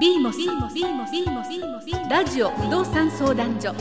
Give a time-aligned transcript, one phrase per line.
[0.00, 0.38] ビーモス。
[0.38, 3.74] ビーモスビーモスビーモスビーモスラジオ不動産相談所。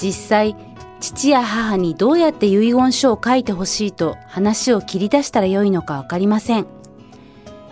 [0.00, 0.56] 実際、
[1.00, 6.66] 父や母にどうやって遺言書を書いてほしいと話を切り出したら良いのかわかりません。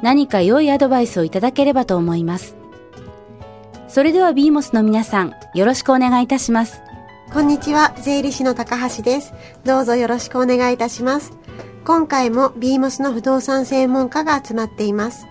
[0.03, 2.57] 何か良いアドバイスをいただければと思います。
[3.89, 6.83] それではビーモスの皆さん、よろしくお願いいたします。
[7.33, 9.33] こんにちは、税理士の高橋です。
[9.65, 11.33] どうぞよろしくお願いいたします。
[11.83, 15.27] 今回もビーモスの不動産専門家が集まっています。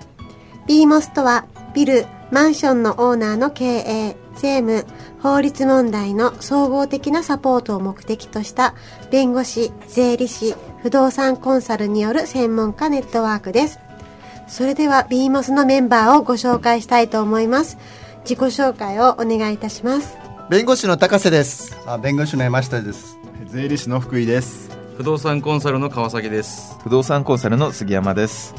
[0.66, 4.92] ビーモスとは、ビル、マンションのオーナーの経営、政務、
[5.22, 8.74] 法律問題の総合的なサポートを目的とした
[9.12, 13.80] 弁護士、税理士、不動産コンサルによる専門家ネットワークです。
[14.48, 17.78] それではビーモスのメンバーをご紹介したいと思います。
[18.24, 20.21] 自己紹介をお願いいたします。
[20.50, 21.78] 弁護士の高瀬です。
[21.86, 28.54] あ弁護士の山下です税理士の福井です不動産コンサルの川崎です不動産コンサルの杉山です。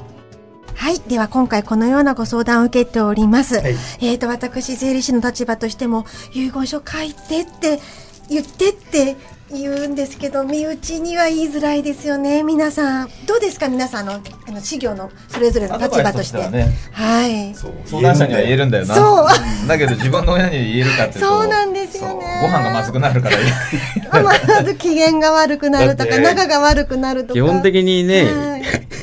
[0.75, 0.99] はい。
[1.01, 3.63] では今回このようなご相談を受けております。
[4.01, 7.79] えっ、と、私、税理士の立場としても、遺言書書いてって
[8.29, 9.17] 言ってって
[9.51, 13.09] 言うんですけど、身内には言いづらいですよね、皆さん。
[13.27, 16.39] どうですか、皆さんあの、あの、事業のそれぞれの立場として。
[16.39, 17.55] アドバイスとしてはい。
[17.55, 18.95] そう相談者には言えるんだよな。
[18.95, 21.21] そううんだけど自分の親に言えるかっていうと。
[21.21, 23.37] そうなんですよねご飯がまずくなるから。
[24.23, 27.35] まず機嫌が悪くなるとか、仲が悪くなるとか。
[27.35, 28.63] 基本的にね、はい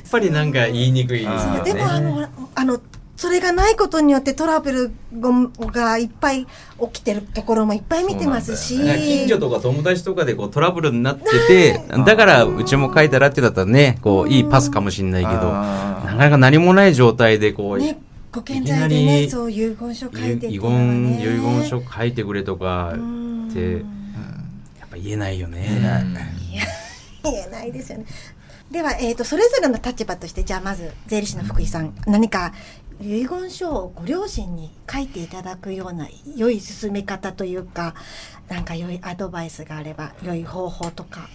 [0.10, 2.80] やっぱりなんか言いにくいですよねでもあの、あの、
[3.20, 4.92] それがないことによってトラブル
[5.74, 8.78] がいっぱい起きてるところもいっぱい見てますし。
[8.78, 18.00] なんか近所とか友達とかでこうトラブルになってて、だからうちも書いたらってだったらね、こういいパスかもしれないけど、なかなか何もない状態でこう、ね、
[18.32, 20.54] ご健在でね、なりそう遺言書書いてね。
[20.54, 23.50] 遺言書書いてくれとかうん。
[23.50, 23.74] って、
[24.80, 25.68] やっぱ言えないよね。
[27.22, 28.06] 言えないですよね。
[28.72, 32.54] では、えっ、と、それぞれの立場として、じゃあまず、税理士の福井さん、何か
[33.02, 37.96] 遺言書をご両親に書いていただくような良い進め方というか、
[38.50, 41.30] なんか良いアドバイスがあれば、良い方法とか。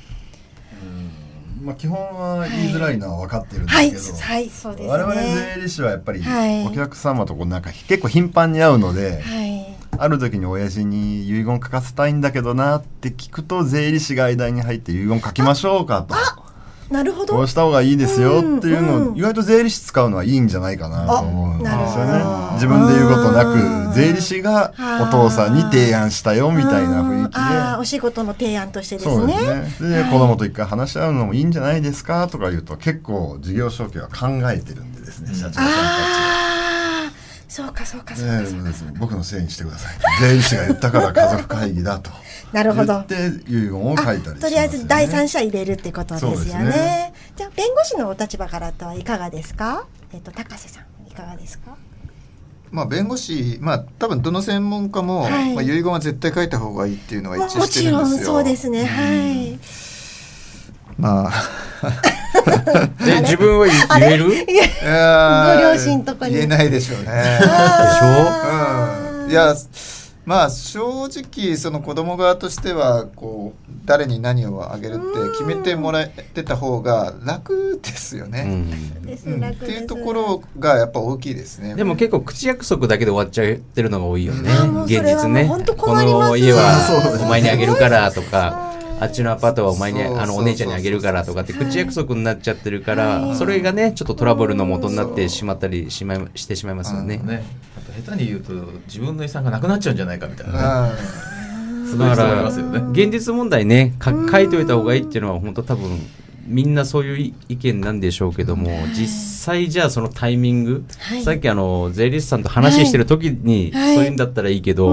[1.63, 4.93] まあ基本は言いづらいのは分かってるんですはい、けど、はい、そうですね。
[4.93, 9.75] 我々税理士はやっぱりはいお客様とこうなんか結構頻繁に会うので、はい。
[9.97, 16.17] ある時に親父に遺言書かせたいんだけどなって聞くと税理士が間に入って遺言書きましょうかと
[16.91, 17.35] なるほど。
[17.35, 21.07] こうした方がいいですよっていうのを意外と税理士使うのはいいんじゃないかな。
[21.07, 21.59] と思うん。
[21.59, 22.25] ですよね。
[22.55, 23.57] 自分で言うことなう
[23.89, 27.41] んく税理士がお父さんに提案したよみたいな雰囲気で。
[27.79, 29.15] お仕事の提案としてですね。
[29.15, 29.35] そうで
[29.71, 29.89] すね。
[29.91, 30.13] で、はい。
[30.13, 36.54] 子供と一回話し合うのもいいんじゃないですかとか言うと結構事業承継は考えてるんでですね、社長さんたちは。
[37.55, 38.69] そうかそうかそうかねそうか。
[38.69, 39.95] ですね僕のせいにしてください。
[40.21, 42.11] 税理士が言ったから家族会議だと。
[42.53, 44.41] なるほど言って遺言を書いたりしますよね。
[44.41, 49.87] とりあえず第三者入れるってことですよねねじゃあ弁護士のお立場からとはいかがですか？
[50.13, 51.77] えっと高瀬さんいかがですか？
[52.73, 58.27] まあ弁護士、まあ多分どの専門家も、はいまあ遺言は絶対書いた方がいいっていうのは一致もしてちろんるんですよ。
[58.27, 59.59] そうですねはい
[60.99, 61.33] まあ、
[63.05, 64.27] で、自分は言える？
[64.29, 64.33] ご
[65.73, 66.35] 両親とかに。
[66.35, 67.09] 言えないでしょうね。
[67.43, 69.31] あうん。
[69.31, 69.55] いや、
[70.25, 78.43] まあ正直その子供側としてはこう誰に何をあげるって決めてもらってた方が楽ですようね。
[78.45, 79.41] んですうん。
[79.41, 79.65] 楽です。
[79.65, 81.75] っていうところがやっぱ大きいですね。
[81.75, 84.51] でも結構口約束だけで終わっちゃってるのが多いよね
[84.87, 85.47] 現実ね。
[85.77, 97.19] この家はお前にあげるからとかあっちのアパートはお前にあのお姉ちゃんにあげるからとかって口約束になっちゃってるからはいそれがねちょっとトラブルの元になってしまったりしまいしてしまいますよね。
[97.19, 97.45] ね
[97.77, 98.53] あと下手に言うと
[98.87, 100.89] 自分の遺産がなくなっちゃうんじゃないかみたいな。
[100.89, 100.93] ね
[101.85, 102.81] うすごい人がいだからますよね。
[102.93, 105.99] 現実問題ねか書いといた方がいいっていうのは本当多分
[106.47, 111.23] みんなそういう意見なんでしょうけども実際じゃあそのタイミング、はい。
[111.23, 113.95] さっきあの税理士さんと話してる時にはい。
[113.95, 114.91] そういうんだったらいいけど、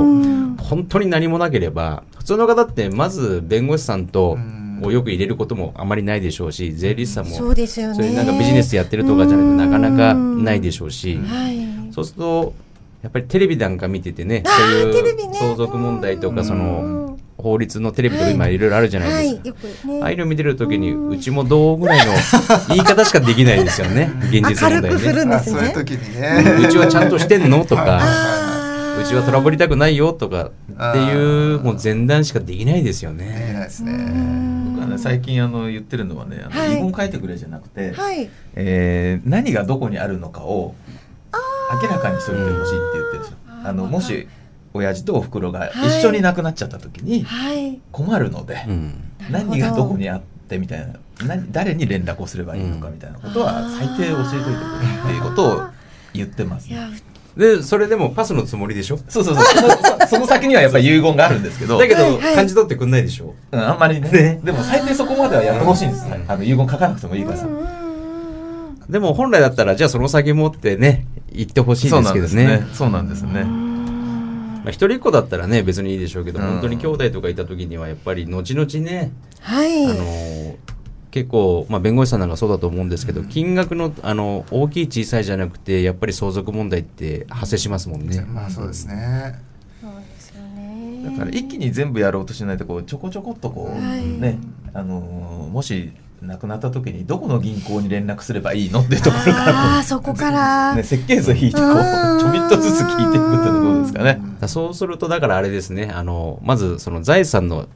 [0.57, 4.62] 本当に何もなければ普通の方ってまず弁護士さんとうん。
[4.83, 7.94] をよく入れることもあまりないでしょうし税理士さんもそうですよね。
[7.94, 11.94] そういうなんかビジネスやってるとかじゃないとなかなかないでしょうし、はい。
[11.94, 12.54] そうすると
[13.04, 17.10] やっぱりテレビなんか見ててねそういう相続問題とかそのうん
[17.41, 19.41] 法律のテレビとか今いろいろあるじゃないですか。
[19.41, 19.47] はい。
[19.47, 19.99] よくね。
[20.01, 22.13] ああいうの見てるときに、うちもどうぐらいの
[22.69, 24.81] 言い方しかできないですよね、 現実問題
[25.25, 25.35] ね。
[25.35, 26.43] あそういう時にね。
[26.65, 27.65] うちはちゃんとしてんの？
[27.65, 28.01] とか、
[29.01, 30.13] うちはトラブりたくないよ？
[30.13, 30.51] とか。
[30.71, 33.51] っていう、もう前段しかできないですよできね。
[33.53, 33.91] ないですね。
[34.71, 36.73] 僕はね最近あの言ってるのはねあの、はい。
[36.73, 38.29] 遺言書いてくれじゃなくて、はい。
[38.55, 40.73] えー何がどこにあるのかを
[41.83, 42.65] 明らかにしといてほしいって
[42.95, 43.37] 言ってるんですよ。
[43.63, 44.27] あのもし
[44.73, 47.79] 親父とお袋が一緒に亡くなっちゃった時にはい。
[47.91, 48.94] 困るので、うん。
[49.29, 49.88] 何がど。
[49.88, 50.94] こにあってみたいな
[51.25, 54.56] 何誰に連絡をすればいいのかみたいなことは最低教えといてくれ
[55.03, 55.62] っていうことを
[56.13, 56.73] 言ってますい。
[56.73, 56.89] や
[57.38, 58.97] で、それでもパスのつもりでしょ？
[59.07, 59.45] そうそうそう。
[59.45, 59.73] その
[60.07, 61.77] その先にはやっぱり遺言があるんですけど。
[61.77, 62.35] だけど、はいはい。
[62.35, 63.33] 感じ取ってくんないでしょ？
[63.51, 64.41] うんあんまりね。
[64.44, 67.47] でも最低そこまではやってほしいんです、あの遺言書かなくてもいいからさ、
[68.89, 72.68] でも本来だったら、じゃあその先もってね、言ってほしいんですけどね。
[72.73, 73.45] そうなんですね
[74.63, 76.45] まあ、一人っ子だったらね、別にいいでしょうけど、うん。
[76.45, 79.11] 本当に兄弟とかいた時には、やっぱり後々ね、
[79.41, 79.85] はい。
[79.85, 80.55] あのー
[81.11, 88.25] 結構、まあ、弁護士さんなんかそうだと思うんですけど、金額のあの大きい小さいじゃなくてやっぱり相続問題って発生しますもんね。
[88.29, 89.35] まあそうですね。
[89.81, 91.03] そうですよね。
[91.03, 94.05] だから一気に全部やろうとしないとこうちょこちょこっとこう、はい。
[94.05, 94.39] ね
[94.73, 95.91] あのーもし
[96.21, 102.19] 亡くなった時にどこの銀行に連絡すればいいのっていうところからああそこから、ね、設計図引いてこううん。
[102.19, 104.21] ちょびっとずつ聞いていくっていうのはどうですかね。
[104.47, 107.67] そうするとだからあれですねあのまずその財産の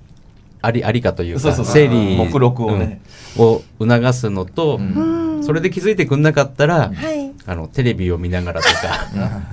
[0.62, 3.02] ありありかというか整理目録をね。
[3.38, 3.44] うん。
[3.44, 7.32] を促すのと、うんそれで気づいてくんなかったら、はい。
[7.48, 9.08] あのテレビを見ながらとか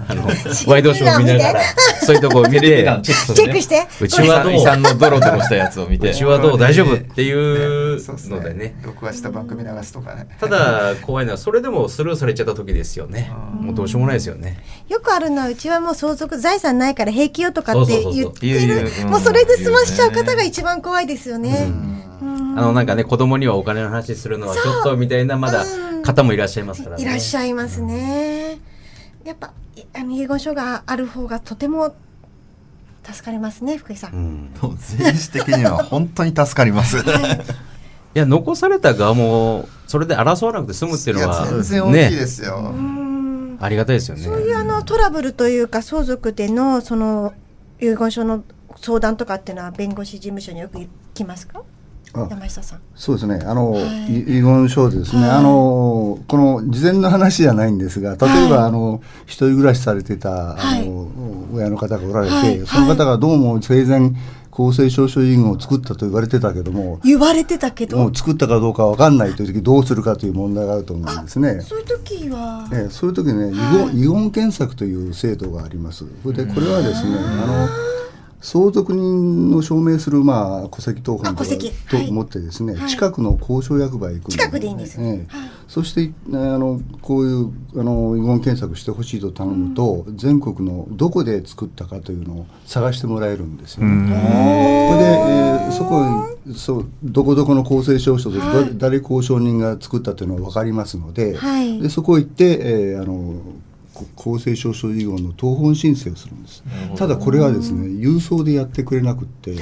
[0.08, 1.60] あの新 ワイドショーを見ながら
[2.06, 3.86] そういうとこを見てチェックして。
[4.00, 4.52] うちはどう？
[4.54, 6.58] 遺産のドロドロしたやつを見てうちはどう？
[6.58, 6.94] 大丈夫？
[6.94, 8.74] っていうそうですのでね。
[8.82, 10.26] 録画した番組流すとかね。
[10.40, 13.30] ただ怖いのはそれでもスルーされちゃった時ですよね。
[13.60, 14.58] もうどうしようもないですよね。
[14.88, 18.90] よくあるのはうちはもう相続財産ないから平気よとかって言ってる。
[19.08, 21.70] もうそれで済ましちゃう方が一番怖いですよね。
[22.56, 25.64] あのなんかね子供にはお金の話するのはちょっとみたいなまだ
[26.02, 27.02] 方もいらっしゃいますからね。
[27.02, 28.58] いらっしゃいますね。
[29.24, 31.94] やっぱいあの遺言書がある方がとても
[33.04, 34.12] 助かりますね福井さん。
[34.12, 34.50] うん。
[34.60, 36.98] そう税理士的には本当に助かります。
[36.98, 37.00] い。
[38.14, 42.56] や残された側もそれで争わなくて済むっていうのは全然大きいねですよ。
[42.58, 43.58] うん。
[43.60, 44.22] ありがたいですよね。
[44.22, 47.32] そういうあのトラブルというか相続でのその
[47.80, 48.44] 遺言書の
[48.76, 51.60] 相談とかっていうのは弁護士事務所によく行きますか？
[51.60, 51.62] あ
[52.14, 52.80] 山下さん。
[52.94, 53.40] そうですね。
[53.44, 53.82] あの、はい。
[54.12, 55.38] い遺言書でですね、はい。
[55.38, 60.82] あの、この事前の話じゃないんですが、例えば、はいあの、一人暮らしされてた、はい。
[60.82, 61.08] あの、
[61.54, 62.66] 親の方がおられて、はい。
[62.66, 64.12] その方がどうも生前、
[64.52, 67.96] 公正証書遺言を作ったと言われてたけども、言われてたけど。
[67.96, 71.62] もう作ったかどうかわかんないという時どうするかという問題があると思うんですね。
[71.62, 76.04] そういう時は、ええ、そういう時ね、遺言遺言検索という制度があります。
[76.04, 77.68] でこれはですね、あの
[78.42, 81.44] 相続人の証明するまあ戸籍謄本と
[81.88, 82.08] とはい。
[82.08, 82.90] 思ってですね、はい。
[82.90, 85.26] 近くの交渉役場へ行くんです近くでいいんですええ。
[85.68, 94.08] そしてあのこういうあの遺言検索してほしいと頼むと、全国のどこで作ったかというのを探してもらえるんですよ、ね。
[94.90, 98.64] それで、えーそこにそうどこどこの公正証書で、はい。
[98.66, 101.80] ど誰交渉人が作ったというのは分かりますので,、はい。
[101.80, 103.42] でそこ行って、えーあのこ
[104.16, 106.62] 公正証書遺言の謄本申請をするんです。
[106.96, 109.54] ただこれはですね郵送でやってくれなくって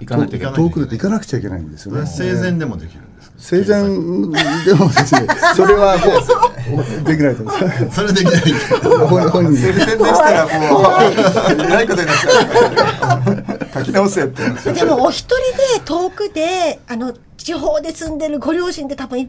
[0.00, 0.54] 行かないといけない。
[0.54, 2.06] 遠くで行かなくちゃいけないんですよね。
[2.06, 3.34] 生前でもできるんですか？
[3.36, 3.82] 生前
[4.64, 5.96] でもですね それは
[6.70, 7.90] もうできないと思います。
[7.96, 8.34] それできない
[9.08, 10.82] 本本人宣伝でしたらもう
[11.62, 15.36] えらいことになっちゃう書き直せってでもお一人
[15.78, 19.28] で遠くであの地方で住んでるご両親って多分いいっ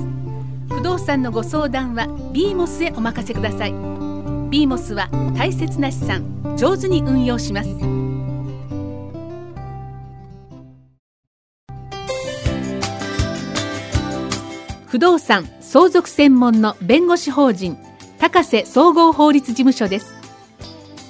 [0.69, 3.71] 不動産のご相談はビーモスへお任せください。
[3.71, 7.69] ビーモスは大切な資産上手に運用します。
[14.85, 17.79] 不動産相続専門の弁護士法人
[18.19, 20.18] 高瀬総合法律事務所です。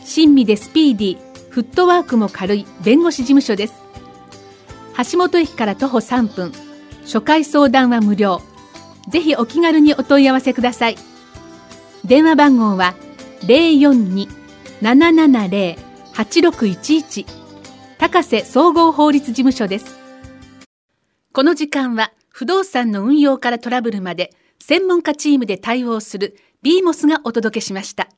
[0.10, 3.76] 親身でスピーディーフットワークも軽い弁護士事務所です。
[5.12, 6.52] 橋本駅から徒歩3分。
[7.04, 8.42] 初回相談は無料。
[9.08, 10.96] ぜひお気軽にお問い合わせください。
[12.06, 12.96] 電話番号は
[14.82, 17.26] 042-770-8611
[18.00, 20.00] 高瀬総合法律事務所です。
[21.34, 28.10] この時間は不動産の運用からトラブルまで専門家チームで対応する BMOS がお届けしました。